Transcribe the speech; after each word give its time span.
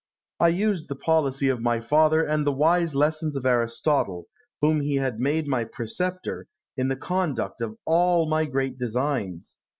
I 0.39 0.47
used 0.47 0.87
the 0.89 0.95
policy 0.95 1.47
of 1.47 1.61
my 1.61 1.79
father 1.79 2.23
and 2.23 2.43
the 2.43 2.51
wise 2.51 2.95
lessons 2.95 3.37
of 3.37 3.45
Aristotle, 3.45 4.25
whom 4.59 4.81
he 4.81 4.95
had 4.95 5.19
made 5.19 5.47
my 5.47 5.63
preceptor, 5.63 6.47
in 6.75 6.87
the 6.87 6.95
conduct 6.95 7.61
of 7.61 7.77
all 7.85 8.27
my 8.27 8.45
great 8.45 8.79
designs. 8.79 9.59